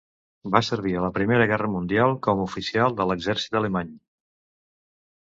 Va 0.53 0.61
servir 0.69 0.93
a 0.95 1.03
la 1.03 1.11
Primera 1.17 1.47
Guerra 1.53 1.69
Mundial 1.75 2.17
com 2.29 2.43
a 2.43 2.49
oficial 2.49 2.99
de 3.03 3.09
l'exèrcit 3.13 3.63
alemany. 3.63 3.97